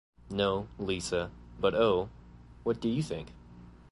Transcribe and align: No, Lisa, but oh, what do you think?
No, 0.31 0.67
Lisa, 0.79 1.29
but 1.59 1.75
oh, 1.75 2.09
what 2.63 2.81
do 2.81 2.89
you 2.89 3.03
think? 3.03 3.35